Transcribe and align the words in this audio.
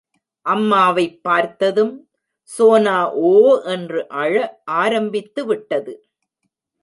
அம்மாவைப் 0.45 1.19
பார்த்ததும், 1.23 2.09
சோனா 2.41 3.11
ஓ 3.11 3.33
என்று 3.65 4.07
அழ 4.07 4.61
ஆரம்பித்து 4.63 5.45
விட்டது. 5.45 5.93